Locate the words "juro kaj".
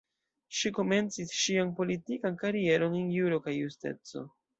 3.17-3.55